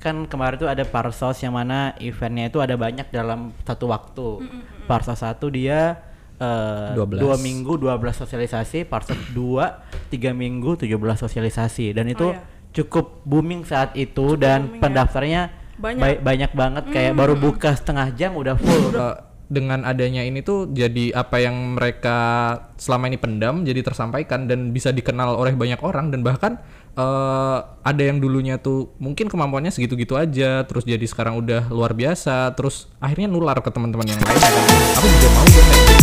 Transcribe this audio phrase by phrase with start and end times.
[0.00, 4.28] kan kemarin tuh ada parsos yang mana eventnya itu ada banyak dalam satu waktu.
[4.84, 6.00] Parsos satu dia
[6.36, 7.20] eh, 12.
[7.20, 12.42] dua minggu 12 sosialisasi, parsos dua tiga minggu 17 sosialisasi dan itu Oh, iya.
[12.72, 14.80] cukup booming saat itu dan booming ya.
[14.80, 15.42] pendaftarnya
[15.76, 16.00] Banyak.
[16.00, 18.90] ba- banyak banget kayak baru buka setengah jam udah full.
[18.90, 19.16] Eh,
[19.50, 22.18] dengan adanya ini tuh jadi apa yang mereka
[22.78, 26.62] selama ini pendam jadi tersampaikan dan bisa dikenal oleh banyak orang dan bahkan
[26.94, 32.54] eh, ada yang dulunya tuh mungkin kemampuannya segitu-gitu aja terus jadi sekarang udah luar biasa
[32.54, 34.38] terus akhirnya nular ke teman-teman yang lain.
[34.96, 35.99] Aku juga mau dong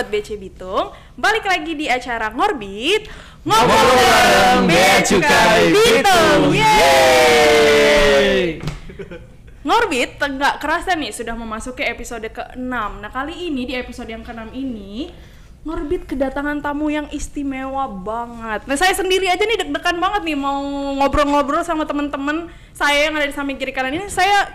[0.00, 3.04] Sobat BC Bitung, balik lagi di acara Ngorbit.
[3.44, 6.56] Ngobrol bareng Bea Cukai Bitung.
[6.56, 8.64] Yeay!
[9.68, 14.56] Ngorbit nggak kerasa nih sudah memasuki episode ke-6 Nah kali ini di episode yang ke-6
[14.56, 15.12] ini
[15.68, 18.64] Ngorbit kedatangan tamu yang istimewa banget.
[18.64, 20.64] Nah saya sendiri aja nih deg-degan banget nih mau
[20.96, 24.08] ngobrol-ngobrol sama teman-teman saya yang ada di samping kiri kanan ini.
[24.08, 24.48] Saya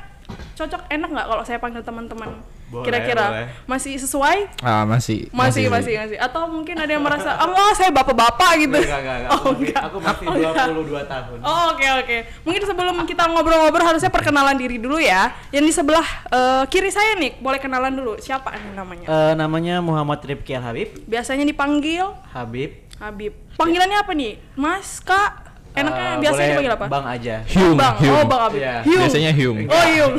[0.57, 2.33] cocok enak nggak kalau saya panggil teman-teman
[2.65, 3.47] Boleh, kira-kira boleh.
[3.69, 8.51] masih sesuai ah masih masih masih masih atau mungkin ada yang merasa wah, saya bapak-bapak
[8.57, 9.31] gitu Enggak, enggak, enggak.
[9.31, 10.67] oh Aku masih, enggak aku masih Oh, enggak.
[11.05, 11.37] 22 tahun.
[11.41, 12.17] Oh oke oke.
[12.41, 15.29] Mungkin sebelum kita ngobrol-ngobrol harusnya perkenalan diri dulu ya.
[15.49, 18.17] Yang di sebelah eh, kiri saya nih, boleh kenalan dulu.
[18.17, 19.05] Siapa nih namanya?
[19.05, 20.89] Eh, namanya Muhammad Rifki Al Habib.
[21.05, 22.71] Biasanya dipanggil Habib.
[22.97, 23.33] Habib.
[23.55, 24.41] Panggilannya apa nih?
[24.55, 25.53] Mas, Kak.
[25.71, 26.85] Enaknya Eh, biasanya dipanggil apa?
[26.87, 27.35] Bang aja.
[27.45, 27.95] Hyung, Bang.
[27.99, 28.15] Hyung.
[28.15, 28.59] Oh, Bang Habib.
[28.59, 28.75] Iya.
[28.81, 29.01] Hyung.
[29.05, 30.13] biasanya Hyung Oh, Hyung.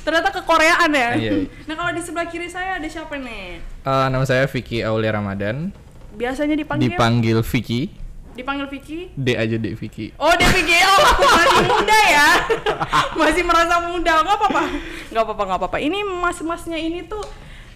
[0.00, 1.10] Ternyata kekoreaan ya.
[1.14, 1.50] Iya, iya.
[1.68, 3.60] Nah, kalau di sebelah kiri saya ada siapa nih?
[3.60, 5.70] Eh, nama saya Vicky Aulia Ramadan
[6.10, 7.82] Biasanya dipanggil dipanggil Vicky
[8.30, 9.10] dipanggil Vicky.
[9.18, 10.78] D aja D Vicky Oh, dia Vicky.
[10.80, 12.28] Oh, masih muda ya.
[13.20, 14.12] masih merasa muda.
[14.22, 14.64] Enggak apa-apa.
[15.10, 15.78] Enggak apa-apa, enggak apa-apa.
[15.82, 17.20] Ini mas-masnya ini tuh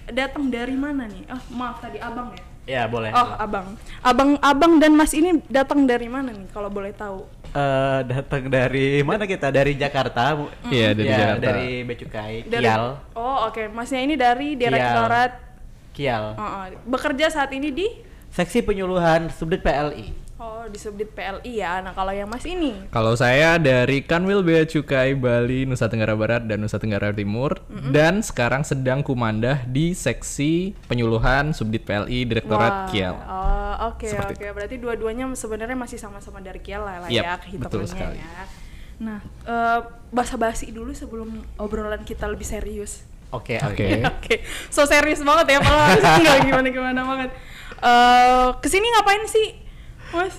[0.09, 1.27] datang dari mana nih?
[1.29, 2.43] Oh, maaf tadi abang ya.
[2.65, 3.13] Ya, boleh.
[3.13, 3.77] Oh, abang.
[4.01, 7.29] Abang abang dan Mas ini datang dari mana nih kalau boleh tahu?
[7.55, 9.47] Eh, datang dari mana kita?
[9.55, 10.35] Dari Jakarta.
[10.35, 10.51] Bu.
[10.75, 11.47] Iya, dari Ya, Jakarta.
[11.55, 12.35] Dari Becukai.
[12.51, 12.85] Dari Kial.
[13.15, 13.71] Oh, oke.
[13.71, 15.39] Masnya ini dari Direktorat
[15.95, 16.35] Kial.
[16.35, 16.67] Oh, oh.
[16.83, 17.87] bekerja saat ini di
[18.35, 20.24] Seksi penyuluhan Subdit PLI.
[20.45, 21.81] Oh, di Subdit PLI ya.
[21.81, 26.45] Nah, kalau yang Mas ini Kalau saya dari Kanwil Bea Cukai Bali, Nusa Tenggara Barat
[26.45, 32.75] dan Nusa Tenggara Timur dan sekarang sedang kumandah di seksi penyuluhan Subdit PLI Wah, Direktorat
[32.93, 33.17] Kiel.
[33.17, 34.47] Oh, oke Seperti oke.
[34.53, 38.19] Berarti dua-duanya sebenarnya masih sama-sama dari Kiel lah, lah Yap, ya betul kehitungannya sekali.
[38.21, 38.45] ya.
[39.01, 39.19] Nah,
[39.49, 39.81] eh
[40.13, 43.01] basa-basi dulu sebelum obrolan kita lebih serius.
[43.33, 44.05] Oke, Oke.
[44.05, 44.07] oke.
[44.15, 44.35] Oke,
[44.71, 47.31] so serius banget ya, padahal nggak gimana-gimana banget.
[47.83, 49.59] Eh ke sini ngapain sih,
[50.15, 50.35] Mas?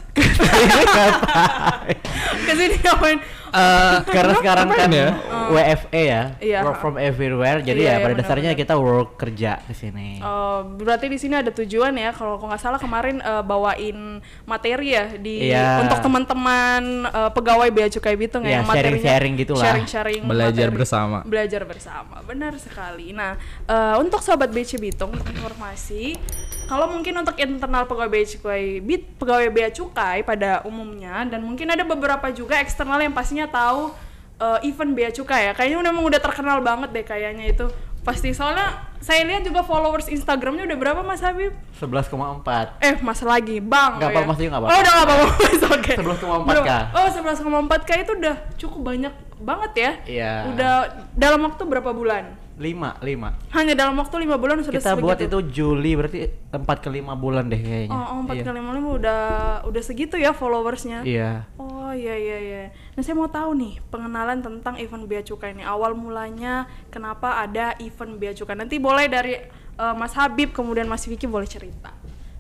[2.48, 3.20] kesini ngapain?
[3.56, 5.10] Eh, Karena sekarang kan ya?
[5.46, 6.60] WFE ya, Iya.
[6.62, 7.60] work from everywhere.
[7.60, 10.20] Iya, Jadi ya iya, pada dasarnya kita work kerja ke sini.
[10.20, 12.12] Oh, berarti di sini ada tujuan ya.
[12.12, 15.82] Kalau aku nggak salah kemarin eh, bawain materi ya di Iya.
[15.82, 19.64] untuk teman-teman eh, pegawai bea cukai Bitung ya, Iya, yang materinya sharing-sharing gitulah.
[19.64, 20.78] Sharing-sharing Belajar materi.
[20.78, 21.18] bersama.
[21.24, 22.16] Belajar bersama.
[22.22, 23.08] Benar sekali.
[23.12, 26.18] Nah, eh, untuk sobat BC Bitung informasi,
[26.66, 31.70] kalau mungkin untuk internal pegawai bea cukai Bit, pegawai bea cukai pada umumnya dan mungkin
[31.70, 33.94] ada beberapa juga eksternal yang pastinya tahu
[34.40, 35.54] eh, event bea cukai ya.
[35.54, 37.68] Kayaknya memang udah terkenal banget deh kayaknya itu.
[38.06, 41.54] Pasti soalnya saya lihat juga followers Instagramnya udah berapa Mas Habib?
[41.78, 42.78] 11,4.
[42.82, 43.98] Eh, Mas lagi, Bang.
[43.98, 44.14] Nggak ya.
[44.14, 44.74] apa-apa, masih nggak apa-apa.
[44.74, 45.28] Oh, udah nggak apa-apa.
[45.42, 45.94] Mas, Oke.
[45.98, 46.72] 11,4K.
[46.94, 49.92] Oh, 11,4K itu udah cukup banyak banget ya.
[50.06, 50.32] Iya.
[50.54, 50.74] Udah
[51.14, 52.46] dalam waktu berapa bulan?
[52.56, 53.52] 5, 5.
[53.52, 56.24] Hanya dalam waktu lima bulan sudah Kita buat itu Juli berarti
[56.56, 57.92] 4 ke 5 bulan deh kayaknya.
[57.92, 58.44] Oh, oh 4 Iya.
[58.48, 59.22] kali lima udah
[59.68, 61.04] udah segitu ya followersnya.
[61.04, 61.52] Iya.
[61.60, 62.64] Oh iya iya iya.
[62.94, 65.64] Nah saya mau tahu nih pengenalan tentang event Bea Cukai ini.
[65.64, 68.60] Awal mulanya kenapa ada event Bea Cukai?
[68.60, 69.34] Nanti boleh dari
[69.80, 71.96] eh, Mas Habib kemudian Mas Vicky boleh cerita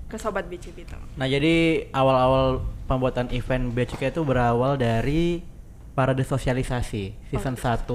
[0.06, 1.02] ke sobat BC Bitung.
[1.18, 5.42] Nah, jadi awal-awal pembuatan event Bea Cukai itu berawal dari
[5.98, 7.88] parade sosialisasi season 1.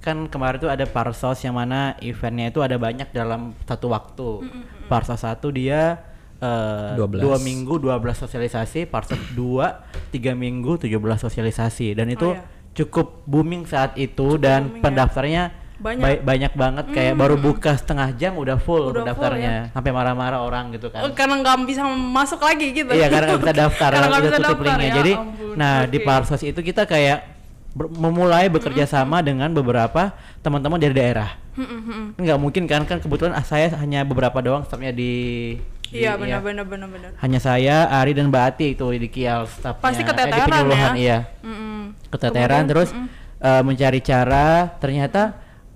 [0.00, 4.48] Kan kemarin tuh ada parsos yang mana eventnya itu ada banyak dalam satu waktu.
[4.88, 6.00] Parsos 1 dia
[6.38, 7.18] eh, 12.
[7.18, 12.46] dua minggu 12 sosialisasi, parsos 2 3 minggu 17 sosialisasi dan itu iya.
[12.74, 14.82] cukup booming saat itu dan booming ya.
[14.82, 15.44] pendaftarnya
[15.78, 16.02] Banyak.
[16.02, 20.42] ba- banyak banget kayak baru buka setengah jam udah Udah full full pendaftarnya sampai marah-marah
[20.42, 22.90] orang gitu kan Oh, karena nggak bisa masuk lagi gitu.
[22.90, 24.88] Iya karena nggak bisa daftar, Karena nggak udah bisa tutup daftar, linknya.
[24.90, 25.54] ya Jadi, ampun.
[25.54, 26.06] nah di Oke.
[26.06, 27.18] Parsos itu kita kayak
[27.78, 31.38] memulai bekerja sama dengan beberapa teman-teman dari daerah.
[31.54, 35.54] Hmm, Nggak mungkin kan kan kebetulan ah, saya hanya beberapa doang stafnya di,
[35.92, 36.20] Iya ya.
[36.20, 37.10] benar benar benar benar.
[37.20, 39.82] Hanya saya, Ari dan Mbak Ati itu di Kial stafnya.
[39.82, 41.00] Pasti eh, di keteteran penyuluhan, ya.
[41.00, 41.18] Iya.
[41.44, 41.80] Mm-mm.
[42.12, 42.88] Keteteran Kemudian, terus
[43.40, 44.46] eh, mencari cara
[44.76, 45.22] ternyata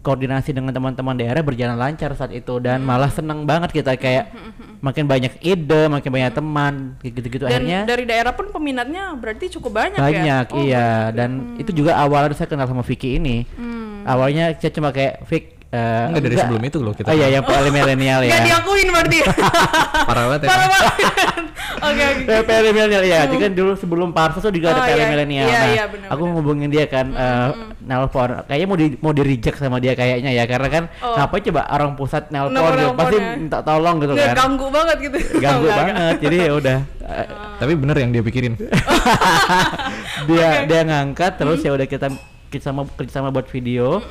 [0.02, 4.34] koordinasi dengan teman-teman daerah berjalan lancar saat itu dan malah seneng banget kita kayak
[4.82, 9.46] makin banyak ide, makin banyak teman kayak gitu-gitu Dan akhirnya dari daerah pun peminatnya berarti
[9.54, 10.02] cukup banyak, ya.
[10.02, 13.46] banyak Oh, iya dan itu juga awalnya saya kenal sama Vicky ini.
[13.54, 14.02] Hmm.
[14.02, 17.08] Awalnya saya cuma kayak Vic eh, Enggak dari sebelum itu loh kita.
[17.08, 18.30] Oh iya yang PL milenial ya.
[18.30, 19.18] Nggak diakuin berarti.
[20.08, 20.48] Parah banget ya.
[20.48, 21.44] Parah banget.
[21.82, 22.22] Oke oke.
[22.28, 23.18] Eh, PL milenial ya.
[23.24, 25.08] Jadi kan dulu sebelum Parsos tuh juga ada Oh, PL iya.
[25.08, 25.46] milenial.
[25.46, 27.48] Iya, Nah, iya, benar, aku ngubungin dia kan eh,
[27.82, 28.28] nelpon.
[28.44, 31.16] Kayaknya mau di mau di reject sama dia kayaknya ya karena kan Oh.
[31.16, 32.92] ngapain coba orang pusat nelpon Nelpon- gitu.
[32.94, 33.24] Pasti ya.
[33.34, 34.36] minta tolong gitu Nggak kan.
[34.38, 35.16] ganggu banget gitu.
[35.40, 35.76] Ganggu Enggak, enggak.
[35.96, 36.16] banget.
[36.20, 37.26] Jadi ya udah eh,
[37.58, 38.52] Tapi bener yang dia pikirin.
[40.28, 42.06] dia dia ngangkat terus ya udah kita
[42.48, 44.04] kita sama kerja sama buat video.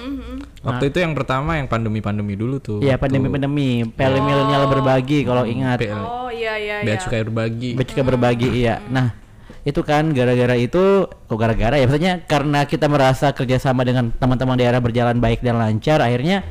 [0.62, 2.78] Waktu itu yang pertama yang pandemi-pandemi dulu tuh.
[2.86, 5.81] Iya pandemi-pandemi, PL milenial berbagi kalau ingat.
[5.81, 6.06] PL.
[6.06, 7.02] Oh iya iya Bea iya.
[7.02, 7.74] cukai berbagi.
[7.74, 8.78] Becika berbagi iya.
[8.94, 9.18] Nah
[9.62, 14.81] itu kan gara-gara itu kok gara-gara ya maksudnya karena kita merasa kerjasama dengan teman-teman daerah
[14.81, 16.42] berjalan baik dan lancar akhirnya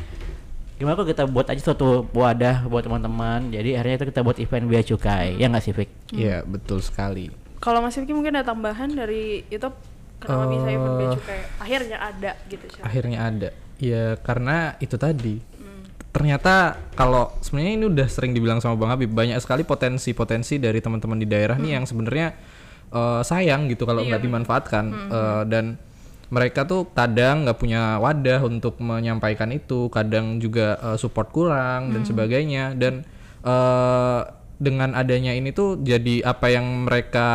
[0.79, 4.65] gimana kok kita buat aja suatu wadah buat teman-teman jadi akhirnya itu kita buat event
[4.71, 5.91] bea cukai ya nggak sih Fik?
[6.15, 7.29] Iya, betul sekali.
[7.61, 9.77] Kalau Mas Vicky mungkin ada tambahan dari YouTube
[10.23, 10.99] kenapa bisa event Eh.
[11.03, 12.85] bea cukai akhirnya ada gitu Syah.
[12.87, 13.51] Akhirnya ada.
[13.81, 15.41] Ya karena itu tadi.
[16.11, 21.17] Ternyata kalau sebenarnya ini udah sering dibilang sama Bang Habib banyak sekali potensi-potensi dari teman-teman
[21.17, 22.35] di daerah nih yang sebenarnya
[22.93, 24.85] eh, sayang gitu kalau nggak dimanfaatkan.
[24.91, 25.81] Eh, dan
[26.31, 32.03] mereka tuh kadang nggak punya wadah untuk menyampaikan itu, kadang juga eh, support kurang dan
[32.05, 32.75] sebagainya.
[32.76, 33.06] Dan
[33.47, 34.21] eh,
[34.61, 37.29] dengan adanya ini tuh jadi apa yang mereka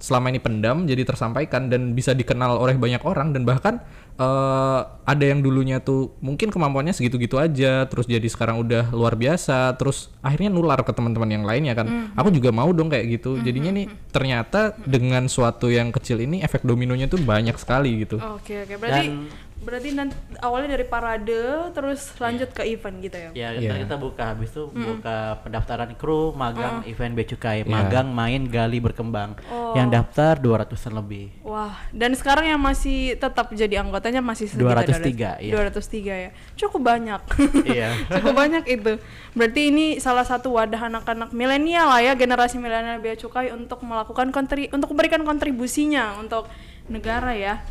[0.00, 3.84] selama ini pendam jadi tersampaikan dan bisa dikenal oleh banyak orang dan bahkan
[4.16, 9.74] eh, ada yang dulunya tuh mungkin kemampuannya segitu-gitu aja terus jadi sekarang udah luar biasa
[9.76, 12.12] terus akhirnya nular ke teman-teman yang lainnya kan.
[12.14, 13.40] Aku juga mau dong kayak gitu.
[13.40, 18.20] Jadinya nih ternyata dengan suatu yang kecil ini efek dominonya tuh banyak sekali gitu.
[18.20, 18.74] Oke oke.
[18.78, 23.30] Berarti Dan- berarti nanti awalnya dari parade terus lanjut ke event gitu ya.
[23.32, 23.72] Ya Iya.
[23.72, 27.70] kita, kita buka habis itu buka pendaftaran kru magang event bea cukai Iya.
[27.70, 29.72] magang main gali berkembang Oh.
[29.72, 31.30] yang daftar 200-an lebih.
[31.42, 35.52] Wah, dan sekarang yang masih tetap jadi anggotanya masih segitu 203, iya.
[35.54, 36.30] 203 ya.
[36.58, 37.20] Cukup banyak.
[37.64, 37.88] Iya.
[38.20, 38.98] Cukup banyak itu.
[39.32, 44.28] Berarti ini salah satu wadah anak-anak milenial lah ya, generasi milenial bea cukai untuk melakukan
[44.28, 46.50] kontri untuk memberikan kontribusinya untuk
[46.86, 47.62] negara ya.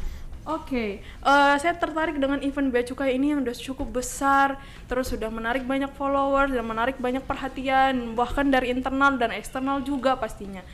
[0.41, 4.57] Oke, eh, saya tertarik dengan event bea cukai ini yang udah cukup besar,
[4.89, 10.17] terus sudah menarik banyak followers dan menarik banyak perhatian, bahkan dari internal dan eksternal juga
[10.17, 10.65] pastinya.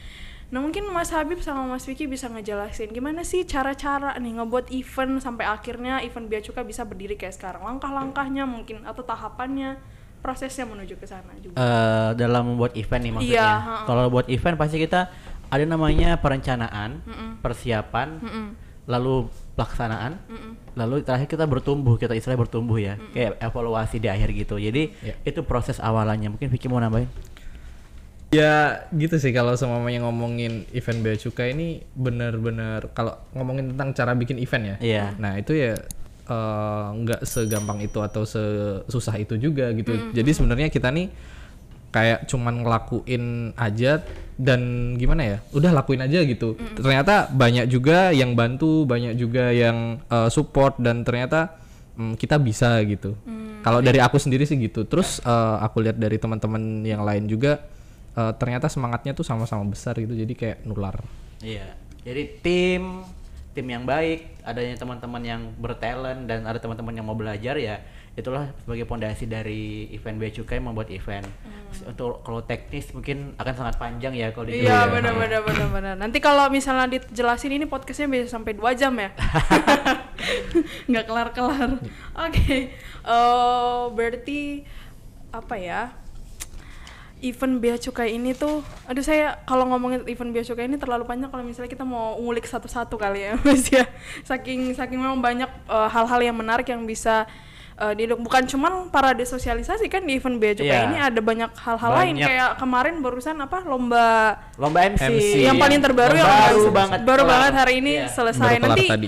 [0.48, 5.20] Nah mungkin Mas Habib sama Mas Vicky bisa ngejelasin gimana sih cara-cara nih ngebuat event
[5.20, 9.76] sampai akhirnya event bea cukai bisa berdiri kayak sekarang, langkah-langkahnya mungkin atau tahapannya,
[10.24, 11.60] prosesnya menuju ke sana juga.
[11.60, 13.36] Eh, dalam membuat event nih maksudnya.
[13.36, 13.84] Iya, ha-ha.
[13.84, 15.12] Kalau buat event pasti kita
[15.52, 17.04] ada namanya perencanaan,
[17.44, 18.24] persiapan,
[18.88, 20.22] lalu pelaksanaan,
[20.78, 24.62] lalu terakhir kita bertumbuh, kita istilahnya bertumbuh ya, kayak evaluasi di akhir gitu.
[24.62, 25.18] Jadi Iya.
[25.26, 26.30] itu proses awalannya.
[26.30, 27.10] Mungkin Vicky mau nambahin?
[28.28, 34.12] Ya gitu sih kalau semuanya ngomongin event bea cukai ini bener-bener kalau ngomongin tentang cara
[34.14, 34.76] bikin event ya.
[34.84, 35.06] Iya.
[35.16, 35.80] Nah itu ya
[36.28, 40.12] eh, nggak segampang itu atau sesusah itu juga gitu.
[40.12, 41.08] Jadi sebenarnya kita nih
[41.98, 43.24] kayak cuman ngelakuin
[43.58, 44.06] aja
[44.38, 46.54] dan gimana ya udah lakuin aja gitu.
[46.78, 51.58] Ternyata banyak juga yang bantu banyak juga yang eh, support dan ternyata
[51.98, 53.18] mm, kita bisa gitu.
[53.66, 54.86] Kalau dari aku sendiri sih gitu.
[54.86, 57.66] Terus eh, aku lihat dari teman-teman yang lain juga
[58.14, 60.14] eh, ternyata semangatnya tuh sama-sama besar gitu.
[60.14, 61.02] Jadi kayak nular.
[61.42, 61.74] Iya.
[62.06, 63.02] Jadi tim
[63.58, 67.82] tim yang baik, adanya teman-teman yang bertalent dan ada teman-teman yang mau belajar ya
[68.18, 71.30] itulah sebagai pondasi dari event Bea Cukai membuat event.
[71.86, 75.94] Untuk kalau teknis mungkin akan sangat panjang ya kalau di Iya benar benar benar benar.
[75.94, 79.14] Nanti kalau misalnya dijelasin ini podcastnya bisa sampai dua jam ya.
[80.90, 81.78] Nggak kelar kelar.
[82.18, 82.74] Oke.
[83.06, 84.66] Eh, berarti
[85.30, 85.94] apa ya?
[87.22, 91.34] Event bea cukai ini tuh, aduh saya kalau ngomongin event bea cukai ini terlalu panjang
[91.34, 93.90] kalau misalnya kita mau ngulik satu-satu kali ya, mas ya.
[94.22, 97.26] Saking saking memang banyak eh, hal-hal yang menarik yang bisa
[97.78, 100.88] eh, diduk- bukan cuman para desosialisasi kan di event bea cukai Iya.
[100.88, 105.34] ini ada banyak hal-hal lain kayak kemarin barusan apa lomba lomba MC, MC.
[105.44, 108.10] yang paling terbaru yang baru baru banget baru banget hari ini Iya.
[108.10, 109.08] selesai Baru nanti tadi.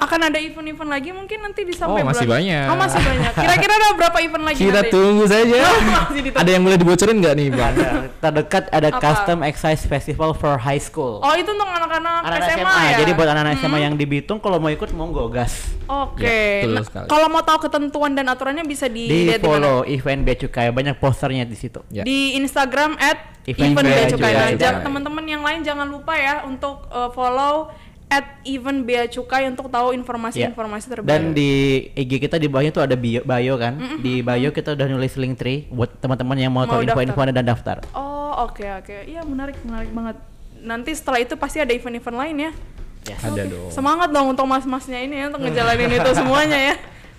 [0.00, 2.66] Akan ada event-event lagi mungkin nanti di sampai Oh, masih bulan- banyak.
[2.66, 4.90] oh masih banyak kira-kira ada berapa event lagi kita nanti?
[4.90, 5.60] tunggu saja
[6.00, 6.40] Masih ditunggu.
[6.40, 7.88] ada yang boleh dibocorin nggak nih bang Ada
[8.18, 8.98] terdekat ada Apa?
[8.98, 11.20] Custom Excise Festival for High School.
[11.20, 14.38] oh itu untuk anak-anak Anak-anak SMA, SMA, ya jadi buat anak-anak SMA yang di Bitung
[14.38, 15.52] kalau mau ikut monggo gas.
[15.84, 17.06] oke Ya, betul Nah, sekali.
[17.06, 20.68] kalau mau tahu ketentuan dan aturannya bisa Di dilihat di mana follow event Bea Cukai
[20.70, 21.84] banyak posternya di situ.
[21.88, 22.02] Ya.
[22.02, 24.10] di Instagram at Event event Bea cukai.
[24.10, 24.32] Cukai.
[24.32, 27.68] Nah, jangan- teman-teman yang lain jangan lupa ya untuk uh, follow
[28.10, 30.92] at event bea cukai untuk tahu informasi-informasi Iya.
[30.98, 31.08] terbaru.
[31.08, 31.50] Dan di
[31.94, 33.78] IG kita di bawahnya tuh ada bio, bio kan.
[34.02, 37.46] Di bio kita udah nulis link tree buat teman-teman yang mau, Mau tahu info-info dan
[37.46, 37.86] daftar.
[37.94, 40.16] Oh oke oke, iya menarik menarik banget.
[40.60, 42.52] Nanti setelah itu pasti ada event-event lain ya.
[43.00, 43.70] Ada Oke, dong.
[43.72, 46.74] Semangat dong untuk mas-masnya ini ya untuk ngejalanin itu semuanya ya.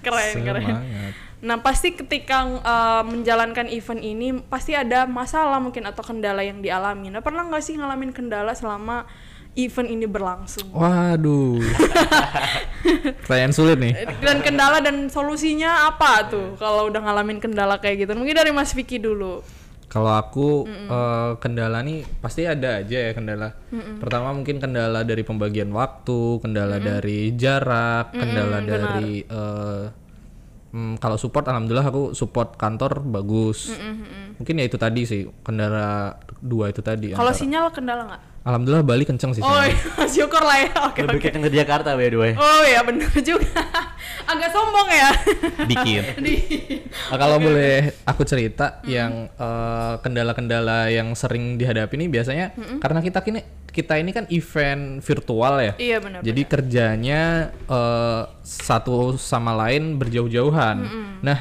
[0.05, 0.61] Keren keren.
[0.61, 1.13] Semangat.
[1.41, 7.09] Nah pasti ketika uh, menjalankan event ini pasti ada masalah mungkin atau kendala yang dialami.
[7.09, 9.09] Nah pernah nggak sih ngalamin kendala selama
[9.55, 10.71] event ini berlangsung?
[10.71, 11.59] Waduh.
[13.25, 13.93] Pertanyaan sulit nih.
[14.23, 18.11] Dan kendala dan solusinya apa tuh kalau udah ngalamin kendala kayak gitu?
[18.15, 19.43] Mungkin dari Mas Vicky dulu.
[19.91, 23.51] Kalau aku eh, kendala nih pasti ada aja ya kendala.
[23.99, 29.85] Pertama mungkin kendala dari pembagian waktu, kendala dari jarak, kendala dari eh,
[30.71, 33.75] mm, kalau support alhamdulillah aku support kantor bagus.
[34.41, 37.13] Mungkin ya itu tadi sih kendala dua itu tadi.
[37.13, 38.21] Kalau sinyal kendala nggak?
[38.41, 39.39] Alhamdulillah Bali kenceng sih.
[39.39, 39.77] Oh iya,
[40.17, 40.73] syukur lah ya.
[40.89, 41.25] Oke Lebih oke.
[41.29, 42.31] kenceng ke Jakarta by the way.
[42.33, 43.45] Oh iya bener juga.
[44.31, 45.09] Agak sombong ya.
[45.69, 46.03] Dikit.
[46.17, 52.99] Di- Nah, kalau boleh aku cerita yang eh, kendala-kendala yang sering dihadapi ini biasanya karena
[52.99, 55.73] kita kini kita ini kan event virtual ya.
[55.77, 56.19] Iya benar.
[56.19, 57.21] Jadi kerjanya
[57.53, 60.77] eh, satu sama lain berjauh-jauhan.
[61.21, 61.39] Nah,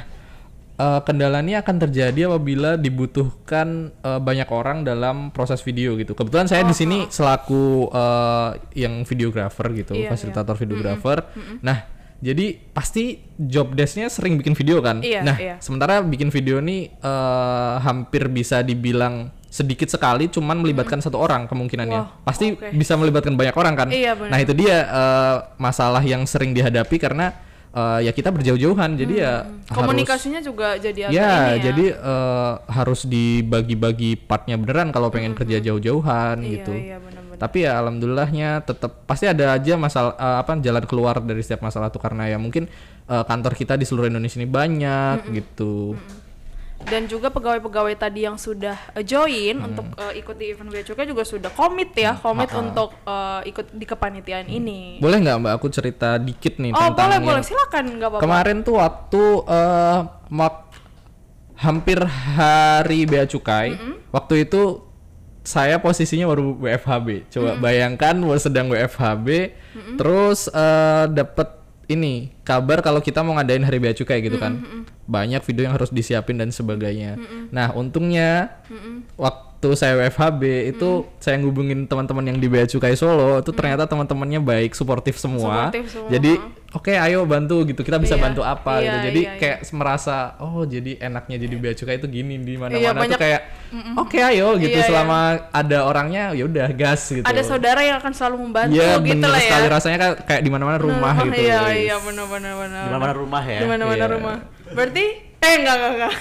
[0.81, 6.17] eh, kendala ini akan terjadi apabila dibutuhkan eh, banyak orang dalam proses video gitu.
[6.17, 11.29] Kebetulan saya di sini selaku eh, yang videographer gitu, Iya, fasilitator videographer.
[11.61, 15.01] Nah, jadi pasti job desk-nya sering bikin video kan.
[15.01, 15.57] Iya, nah, iya.
[15.61, 22.01] sementara bikin video ini eh, hampir bisa dibilang sedikit sekali, cuman melibatkan satu orang kemungkinannya.
[22.01, 22.71] Wah, pasti oke.
[22.71, 23.89] bisa melibatkan banyak orang kan.
[23.91, 24.15] Iya.
[24.15, 27.35] Nah itu dia eh, masalah yang sering dihadapi karena
[27.71, 29.35] eh, ya kita berjauh-jauhan, jadi ya
[29.71, 31.63] harus Komunikasinya juga jadi agak ya, ini ya.
[31.71, 36.73] jadi eh, harus dibagi-bagi partnya beneran kalau pengen kerja jauh-jauhan iya, gitu.
[36.75, 37.39] Iya benar-benar.
[37.41, 41.89] Tapi ya alhamdulillahnya tetap pasti ada aja masalah eh, apa jalan keluar dari setiap masalah
[41.89, 42.67] tuh karena ya mungkin
[43.07, 45.95] eh, kantor kita di seluruh Indonesia ini banyak gitu.
[46.83, 49.69] Dan juga pegawai-pegawai tadi yang sudah uh, join Hmm.
[49.69, 53.71] untuk uh, ikut di event Bea Cukai juga sudah komit ya, komit untuk uh, ikut
[53.71, 54.97] di kepanitiaan ini.
[54.99, 55.53] Boleh nggak Mbak?
[55.55, 57.43] Aku cerita dikit nih Oh tentang boleh yang- boleh.
[57.43, 58.23] Silakan nggak apa-apa.
[58.23, 59.99] Kemarin tuh waktu eh
[60.31, 60.69] mak-
[61.55, 63.77] hampir hari bea cukai,
[64.09, 64.81] waktu itu
[65.43, 67.29] saya posisinya baru WFHB.
[67.29, 69.29] Coba bayangkan baru sedang WFHB,
[69.95, 71.60] terus eh dapat
[71.91, 74.63] ini kabar kalau kita mau ngadain hari bea cukai gitu kan.
[75.11, 77.19] Banyak video yang harus disiapin dan sebagainya.
[77.51, 78.63] Nah, untungnya
[79.19, 84.41] waktu saya WFHB itu saya ngubungin teman-teman yang di Bea Cukai Solo itu ternyata teman-temannya
[84.41, 85.69] baik, suportif semua.
[85.71, 86.09] Semua.
[86.09, 86.33] Jadi
[86.71, 89.39] oke ayo bantu gitu kita bisa Iya, bantu apa iya, gitu jadi iya, iya.
[89.39, 93.19] kayak merasa oh jadi enaknya jadi bea cukai itu gini di mana-mana Iya, tuh banyak-
[93.19, 93.41] kayak
[93.97, 94.87] oke ayo gitu Iya, iya.
[94.87, 95.19] selama
[95.51, 99.29] ada orangnya ya udah gas gitu Ada saudara yang akan selalu membantu Iya gitu bener
[99.29, 99.45] lah ya.
[99.45, 101.75] sekali rasanya kayak, kayak di mana-mana rumah Nah, gitu Iya guys.
[101.77, 102.81] iya benar benar benar.
[102.81, 103.59] Di mana-mana rumah ya.
[103.59, 104.07] Di mana-mana Iya.
[104.09, 104.37] rumah.
[104.71, 105.05] Berarti
[105.41, 106.13] eh enggak enggak enggak.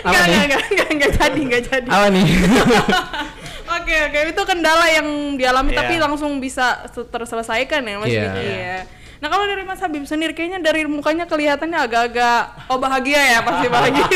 [0.00, 1.88] Enggak enggak enggak enggak enggak jadi enggak jadi.
[1.88, 2.26] apa nih
[3.78, 5.78] Oke oke itu kendala yang dialami Iya.
[5.78, 8.22] tapi langsung bisa se- terselesaikan ya Mas Iya.
[8.26, 8.78] Vicky ya.
[9.18, 13.66] Nah kalau dari Mas Habib sendiri kayaknya dari mukanya kelihatannya agak-agak oh bahagia ya pasti
[13.74, 14.08] bahagia.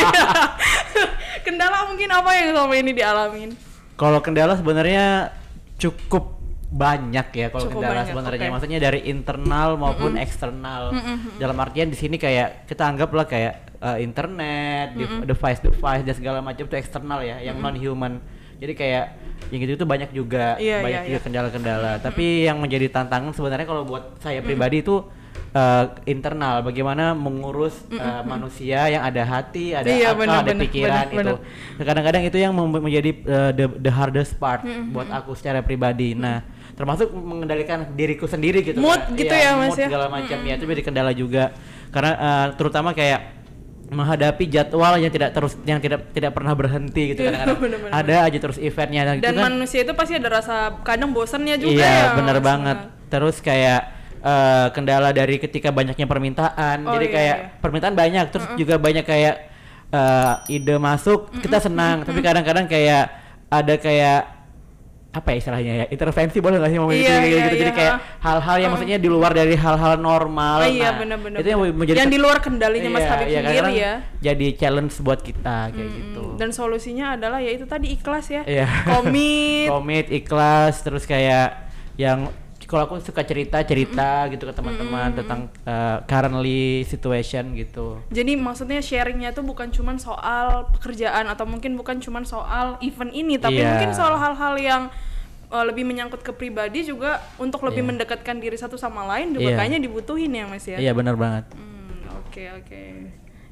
[1.42, 3.50] kendala mungkin apa yang selama ini dialamin?
[3.95, 5.37] Kalau kendala sebenarnya
[5.76, 6.40] cukup
[6.73, 8.49] banyak ya kalau kendala sebenarnya.
[8.49, 8.55] oke.
[8.57, 10.97] Maksudnya dari internal maupun eksternal.
[11.37, 16.64] Dalam artian di sini kayak kita anggaplah kayak uh, internet, dev- device-device dan segala macam
[16.64, 18.25] itu eksternal ya, yang non human.
[18.57, 19.05] Jadi kayak
[19.52, 21.93] yang gitu itu banyak juga Iya, banyak iya, juga kendala-kendala.
[22.00, 25.02] Tapi yang menjadi tantangan sebenarnya kalau buat saya pribadi itu
[25.52, 31.06] uh, internal bagaimana mengurus uh, manusia yang ada hati, ada Iya, akal, benar, ada pikiran
[31.12, 31.35] benar, itu.
[31.85, 36.16] Kadang-kadang itu yang menjadi uh, the, the hardest part buat aku secara pribadi.
[36.16, 36.42] Nah,
[36.75, 38.80] termasuk mengendalikan diriku sendiri gitu.
[38.80, 39.16] Mood kan.
[39.16, 39.87] gitu Iya, ya, Mas, mood ya?
[39.92, 41.44] segala macam ya itu jadi kendala juga.
[41.92, 43.44] Karena uh, terutama kayak
[43.92, 47.92] menghadapi jadwal yang tidak terus yang tidak tidak pernah berhenti gitu benar-benar.
[48.00, 51.61] ada aja terus eventnya nah, itu Dan kan manusia itu pasti ada rasa kadang bosannya
[51.61, 52.16] juga iya ya.
[52.16, 52.44] bener Mas.
[52.49, 52.78] banget
[53.12, 57.49] terus kayak eh, kendala dari ketika banyaknya permintaan Oh, jadi iya, kayak iya.
[57.59, 59.35] permintaan banyak terus juga banyak kayak
[59.88, 63.11] eh, ide masuk kita senang tapi kadang-kadang kayak
[63.47, 64.21] ada kayak
[65.12, 67.57] apa ya istilahnya ya intervensi boleh nggak sih ngomong Iya, gitu, iya, gitu.
[67.61, 68.05] jadi iya, kayak ha.
[68.25, 71.38] hal-hal yang maksudnya di luar dari hal-hal normal Oh, iya Nah, benar-benar.
[71.45, 73.93] itu yang menjadi yang di luar kendalinya Mas Iya, Habib iya, sendiri ya.
[74.25, 78.41] jadi challenge buat kita kayak gitu Dan solusinya adalah ya itu tadi ikhlas ya.
[78.49, 78.64] Iya.
[78.88, 79.69] Komit.
[79.76, 81.61] komit ikhlas terus kayak
[81.95, 82.33] yang
[82.73, 88.81] kalau aku suka cerita cerita gitu ke teman-teman tentang uh, currently situation gitu Jadi maksudnya
[88.81, 93.76] sharingnya tuh bukan cuman soal pekerjaan atau mungkin bukan cuman soal event ini, tapi Iya.
[93.76, 94.83] mungkin soal hal-hal yang
[95.52, 99.57] eh, lebih menyangkut ke pribadi juga untuk lebih mendekatkan diri satu sama lain juga Iya.
[99.61, 100.81] kayaknya dibutuhin ya Mas ya.
[100.81, 101.45] Iya benar banget.
[101.52, 102.83] Hmm, oke oke.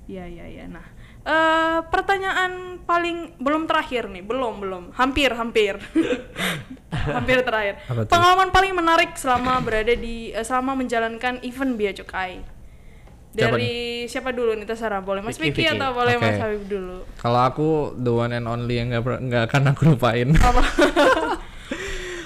[0.09, 0.65] Iya iya iya.
[0.65, 0.81] Nah,
[1.21, 5.77] eh pertanyaan paling belum terakhir nih, belum belum, hampir hampir,
[7.17, 7.81] hampir terakhir.
[8.09, 12.41] Pengalaman paling menarik selama berada di eh, selama menjalankan event Bea Cukai.
[13.31, 16.43] Siapa Dari siapa dulu nih terserah boleh Mas Vicky, atau boleh Mas Oke.
[16.43, 16.99] Habib dulu.
[17.15, 20.35] Kalau aku the one and only yang nggak akan aku lupain.
[20.35, 20.63] Apa?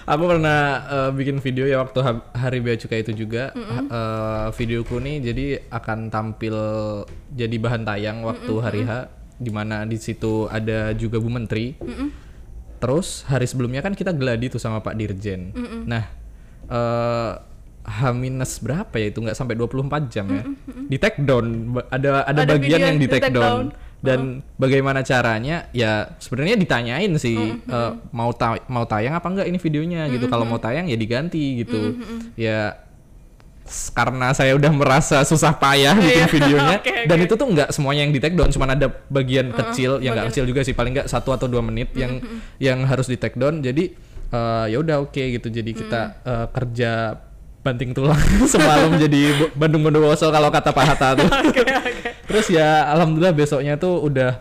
[0.05, 3.51] aku pernah eh, bikin video ya waktu ha- hari bea cukai itu juga.
[3.51, 6.57] Ha- eh, videoku nih jadi akan tampil
[7.31, 8.93] jadi bahan tayang waktu hari H
[9.35, 11.75] di mana di situ ada juga Bu Menteri.
[12.77, 15.57] Terus hari sebelumnya kan kita geladi tuh sama Pak Dirjen.
[15.85, 16.05] Nah,
[16.65, 17.33] eh
[17.85, 20.45] H minus berapa ya itu nggak sampai 24 jam ya.
[20.85, 21.45] Di take down
[21.87, 23.69] ada ada, Ada bagian yang di di take take down.
[23.69, 23.84] down.
[24.05, 24.21] Dan
[24.55, 25.67] bagaimana caranya?
[25.71, 30.29] Ya sebenarnya ditanyain sih eh, mau ta- mau tayang apa enggak ini videonya gitu.
[30.29, 31.97] Kalau mau tayang ya diganti gitu.
[32.35, 32.85] Ya
[33.65, 36.29] s- karena saya udah merasa susah payah bikin Iya.
[36.29, 37.25] videonya Oke, dan oke.
[37.25, 40.45] itu tuh nggak semuanya yang di take down cuman ada bagian kecil yang nggak kecil
[40.45, 42.21] juga sih paling nggak satu atau dua menit yang
[42.59, 43.89] yang harus di take down jadi
[44.31, 46.93] eh, ya udah oke gitu jadi kita eh, kerja
[47.65, 48.21] banting tulang
[48.53, 51.29] semalam jadi Bandung Bondowoso kalau kata Pak Hatta tuh.
[52.29, 54.37] Terus ya alhamdulillah besoknya tuh udah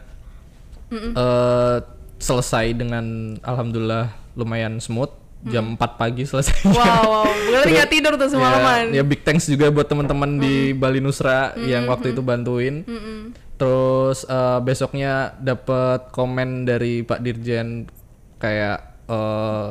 [0.91, 1.77] eh,
[2.19, 5.23] selesai dengan alhamdulillah lumayan smooth.
[5.43, 6.71] Jam 4 pagi selesai.
[6.71, 7.27] Wow, wow.
[7.51, 8.95] Berarti nggak tidur tuh semalaman.
[8.95, 12.87] Ya, ya big thanks juga buat teman-teman di Bali Nusra yang waktu itu bantuin.
[13.59, 17.91] Terus eh, besoknya dapat komen dari Pak Dirjen
[18.39, 19.69] kayak eh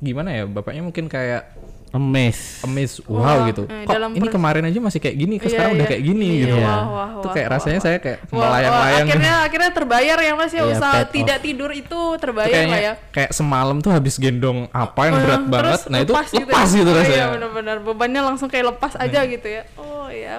[0.00, 1.59] gimana ya bapaknya mungkin kayak
[1.90, 2.62] Emes.
[2.62, 3.62] amazed Wah, wow gitu.
[3.64, 5.90] eh, Kok ini kemarin aja masih kayak gini, kok Iya, sekarang udah iya.
[5.90, 6.56] kayak gini Iya, gitu.
[6.56, 9.04] wah, wah, Tuh wah, kayak wah, rasanya saya kayak Wah, wah, melayang-layang.
[9.04, 11.12] akhirnya akhirnya terbayar ya Mas ya Iya, usaha paid off.
[11.12, 12.94] tidak tidur itu terbayar kayaknya lah ya.
[13.10, 15.80] kayak semalam tuh habis gendong apa yang berat banget.
[15.86, 16.76] Nah itu lepas lepas ya.
[16.76, 17.16] gitu Oh, rasanya.
[17.16, 19.62] Iya benar-benar bebannya langsung kayak lepas aja gitu ya.
[19.74, 20.38] Oh ya,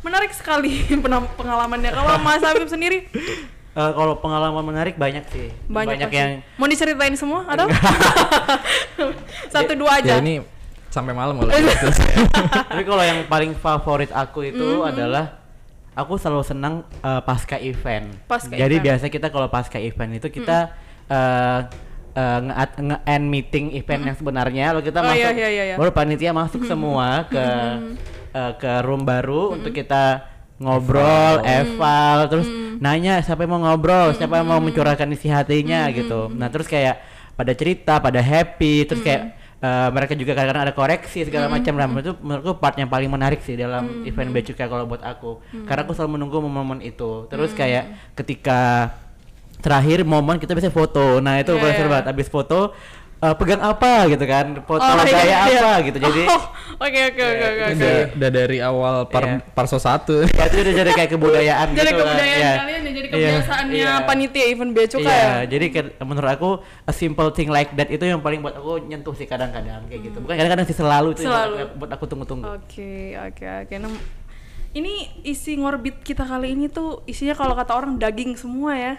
[0.00, 0.82] menarik sekali
[1.36, 1.90] pengalamannya.
[1.92, 3.06] Kalau Mas Habib sendiri
[3.78, 5.54] Eh, kalau pengalaman menarik banyak sih.
[5.64, 6.18] banyak, pasti.
[6.18, 7.70] yang mau diceritain semua atau
[9.48, 10.12] satu dua aja.
[10.12, 10.42] Ya ini
[10.88, 11.62] sampai malam kalau Iya.
[11.68, 11.86] gitu.
[12.70, 15.38] Tapi kalau yang paling favorit aku itu adalah
[15.94, 18.10] aku selalu senang eh, pasca event.
[18.24, 18.86] Pasca Jadi event.
[18.88, 20.74] biasa kita kalau pasca event itu kita
[21.06, 21.60] eh,
[22.14, 25.76] eh, nge- nge-end meeting event yang sebenarnya lalu kita Oh, masuk iya, iya, iya, iya.
[25.76, 27.44] baru panitia masuk semua ke
[28.32, 30.26] eh, ke room baru untuk kita
[30.58, 32.46] ngobrol, eval, terus
[32.82, 36.30] nanya siapa yang mau ngobrol, siapa yang mau mencurahkan isi hatinya gitu.
[36.34, 36.98] Nah, terus kayak
[37.38, 41.78] pada cerita, pada happy, terus kayak eh, mereka juga kadang-kadang ada koreksi segala macam.
[41.78, 45.38] Nah, itu menurutku part yang paling menarik sih dalam event Becuka kalau buat aku.
[45.66, 47.30] Karena aku selalu menunggu momen itu.
[47.30, 48.90] Terus kayak ketika
[49.58, 51.18] terakhir momen kita bisa foto.
[51.18, 51.78] Nah, itu Iya, yeah, iya.
[51.78, 52.06] seru banget.
[52.10, 52.58] Habis foto
[53.18, 54.46] eh, pegang apa gitu kan?
[54.62, 55.60] Foto Oh, iya, gaya iya.
[55.60, 55.98] apa gitu.
[55.98, 56.42] Jadi Oh,
[56.78, 57.64] Oke oke oke oke.
[57.74, 59.42] Udah, udah dari awal par, Iya.
[59.50, 60.22] parso satu.
[60.22, 61.98] ya itu udah jadi kayak kebudayaan Jadi gitu kan.
[61.98, 62.52] kebudayaan Iya.
[62.56, 63.92] kalian ya, jadi Iya, kebiasaannya iya.
[64.00, 65.42] panitia event bea cukai Iya, ya.
[65.48, 65.66] jadi
[66.00, 66.48] menurut aku
[66.84, 70.16] a simple thing like that itu yang paling buat aku nyentuh sih kadang-kadang kayak gitu.
[70.20, 71.54] Bukan kadang-kadang sih selalu itu yang Selalu.
[71.56, 72.46] buat- buat aku tunggu-tunggu.
[72.54, 73.74] Oke, oke, oke.
[74.68, 78.94] Ini isi ngorbit kita kali ini tuh isinya kalau kata orang daging semua ya.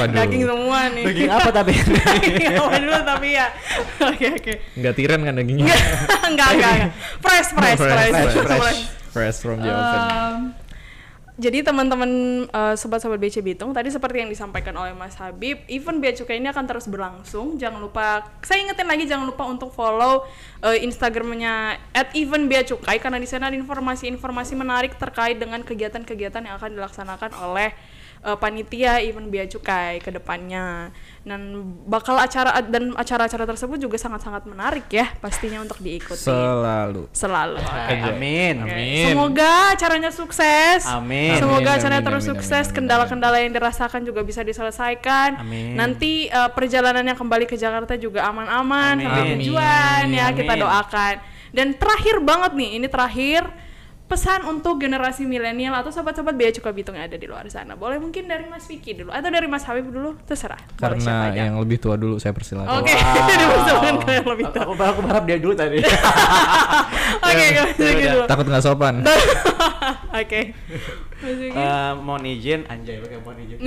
[0.00, 0.16] Waduh.
[0.16, 1.04] daging semua nih.
[1.12, 1.72] Daging apa tapi?
[2.24, 3.46] Daging apa dulu tapi ya.
[4.00, 4.52] Oke, oke.
[4.80, 5.76] Nggak tiran kan dagingnya?
[6.24, 6.92] Enggak, enggak, enggak.
[7.20, 8.10] Fresh, fresh, fresh.
[8.10, 8.60] fresh, fresh.
[8.64, 8.80] fresh,
[9.12, 10.00] fresh from the oven.
[10.00, 10.61] Um,
[11.42, 12.10] jadi teman-teman
[12.54, 16.46] uh, sobat-sobat BC Bitung tadi seperti yang disampaikan oleh Mas Habib, event Bea Cukai ini
[16.46, 17.58] akan terus berlangsung.
[17.58, 20.22] Jangan lupa, saya ingetin lagi jangan lupa untuk follow
[20.62, 21.82] uh, Instagramnya
[22.14, 27.74] @eventbeacukai karena di sana ada informasi-informasi menarik terkait dengan kegiatan-kegiatan yang akan dilaksanakan oleh
[28.22, 30.94] uh, panitia event Bea Cukai ke depannya.
[31.22, 31.54] Dan
[31.86, 36.18] bakal acara dan acara-acara tersebut juga sangat-sangat menarik ya pastinya untuk diikuti.
[36.18, 37.06] Selalu.
[37.14, 37.62] Selalu.
[37.62, 38.66] Oke, Amin.
[38.66, 39.06] Amin.
[39.14, 40.82] Semoga acaranya sukses.
[40.82, 41.38] Amin.
[41.38, 42.66] Semoga Amin, acaranya amin, terus amin, sukses.
[42.74, 45.46] Kendala-kendala yang dirasakan juga bisa diselesaikan.
[45.46, 45.78] Amin.
[45.78, 50.62] Nanti uh, perjalanannya kembali ke Jakarta juga aman-aman sampai tujuan ya kita Amin.
[50.66, 51.14] doakan.
[51.52, 53.46] Dan terakhir banget nih, ini terakhir
[54.12, 57.72] pesan untuk generasi milenial atau sobat-sobat Bea Cukai Bitung yang ada di luar sana.
[57.72, 60.60] Boleh mungkin dari Mas Vicky dulu atau dari Mas Habib dulu, terserah.
[60.76, 62.84] Karena yang lebih tua dulu saya persilakan.
[62.84, 64.62] Oke, dipersilakan ke yang lebih tua.
[64.68, 65.80] aku, aku berharap dia dulu tadi.
[67.32, 68.28] Oke, Vicky dulu.
[68.28, 69.00] Takut nggak sopan.
[70.12, 70.40] Oke.
[71.24, 71.56] Mas Vicky.
[71.56, 73.58] Eh, mohon izin, anjay pakai mohon izin.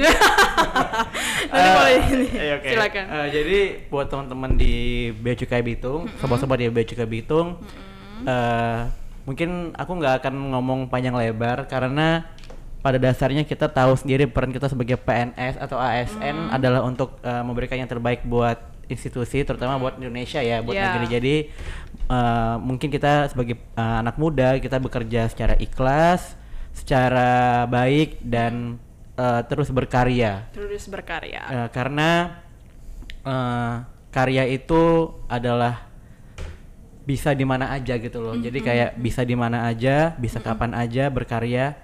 [1.49, 2.27] Nanti boleh Eh, ini.
[2.29, 2.69] iya, oke.
[2.69, 3.03] Silakan.
[3.10, 4.73] Eh, jadi buat teman-teman di
[5.10, 7.58] Bea Cukai Bitung, sobat-sobat di Bea Cukai Bitung,
[8.21, 8.81] eh,
[9.25, 12.29] mungkin aku nggak akan ngomong panjang lebar karena
[12.85, 17.81] pada dasarnya kita tahu sendiri peran kita sebagai PNS atau ASN adalah untuk eh, memberikan
[17.81, 20.93] yang terbaik buat institusi terutama buat Indonesia ya buat Yeah.
[20.93, 21.05] negeri.
[21.09, 21.35] Jadi
[22.05, 26.38] eh, mungkin kita sebagai eh, anak muda kita bekerja secara ikhlas
[26.77, 28.77] secara baik dan
[29.17, 30.45] eh, terus berkarya.
[30.53, 31.41] Terus berkarya.
[31.49, 32.38] Eh, karena
[33.25, 33.73] eh,
[34.13, 35.89] karya itu adalah
[37.05, 38.33] bisa di mana aja gitu loh.
[38.33, 41.77] Jadi kayak bisa di mana aja, bisa kapan aja berkarya.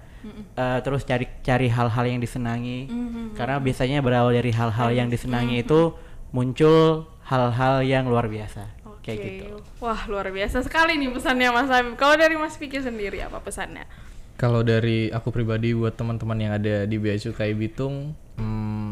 [0.53, 2.85] eh, terus cari cari hal-hal yang disenangi.
[3.33, 5.97] Karena biasanya berawal dari hal-hal yang disenangi itu
[6.29, 8.81] muncul hal-hal yang luar biasa.
[9.01, 9.29] Kayak Oke.
[9.33, 9.45] gitu.
[9.81, 11.97] Wah, luar biasa sekali nih pesannya Mas Habib.
[11.97, 13.89] Kalau dari Mas Vicky sendiri apa pesannya?
[14.37, 18.90] Kalau dari aku pribadi buat teman-teman yang ada di Bea Cukai Bitung, hmm,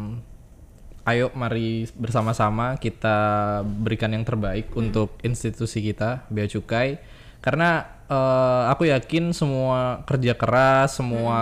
[1.08, 7.00] ayo mari bersama-sama kita berikan yang terbaik untuk institusi kita Bea Cukai.
[7.40, 11.38] Karena eh, aku yakin semua kerja keras, semua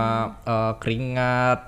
[0.46, 1.66] eh, keringat,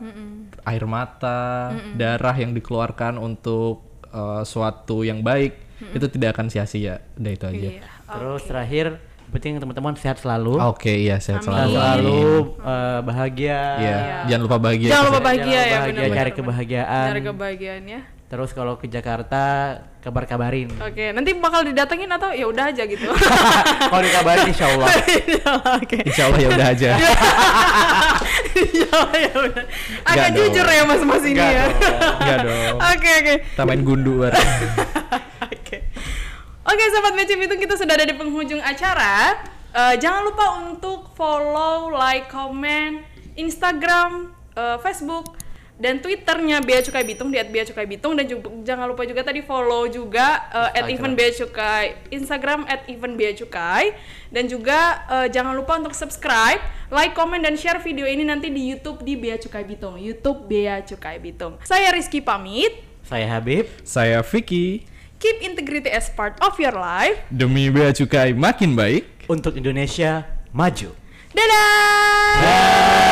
[0.66, 3.82] air mata, darah yang dikeluarkan untuk
[4.14, 7.02] eh, suatu yang baik itu tidak akan sia-sia.
[7.18, 7.68] Udah itu aja.
[7.80, 7.82] Iya.
[8.10, 8.86] Terus terakhir
[9.30, 10.58] penting teman-teman sehat selalu.
[10.60, 11.72] Oke, iya sehat Sehat selalu.
[11.72, 12.22] selalu
[12.60, 13.60] eh, bahagia.
[13.76, 14.88] Iya, jangan lupa bahagia.
[14.88, 16.16] Jangan lupa Jangan bahagia ya, bahagia, benar-benar.
[16.18, 17.08] cari kebahagiaan.
[17.08, 18.00] Cari kebahagiaannya.
[18.30, 19.42] Terus kalau ke Jakarta
[19.98, 20.70] kabar-kabarin.
[20.78, 23.10] Oke, nanti bakal didatengin atau ya udah aja gitu.
[23.90, 24.86] kalau dikabarin insya Allah.
[25.82, 25.98] Oke.
[26.06, 26.90] Insya Allah ya udah aja.
[28.50, 29.64] Ya, ya udah.
[30.04, 30.76] Agak Nggak jujur dong.
[30.76, 31.64] ya Mas Mas ini ya.
[32.18, 32.76] Enggak dong.
[32.76, 33.34] Oke, oke.
[33.46, 34.48] Kita main gundu bareng.
[36.90, 39.38] Sobat BC Bitung kita sudah ada di penghujung acara.
[39.70, 43.06] Eh, jangan lupa untuk follow, like, comment
[43.38, 45.38] Instagram, eh, Facebook
[45.80, 50.44] dan Twitternya Bea Cukai Bitung di @beacukai_bitung dan juga jangan lupa juga tadi follow juga
[50.52, 50.92] eh, at Instagram.
[50.92, 53.96] event Bea Cukai Instagram at event Bea Cukai
[54.28, 56.60] dan juga eh, jangan lupa untuk subscribe,
[56.92, 60.84] like, comment dan share video ini nanti di YouTube di Bea Cukai Bitung, YouTube Bea
[60.84, 61.56] Cukai Bitung.
[61.64, 62.84] Saya Rizky pamit.
[63.00, 63.64] Saya Habib.
[63.80, 64.89] Saya Vicky.
[65.20, 67.20] Keep integrity as part of your life.
[67.28, 69.28] Demi Bea Cukai makin baik.
[69.28, 70.24] Untuk Indonesia
[70.56, 70.96] maju.
[71.36, 73.09] Dadah!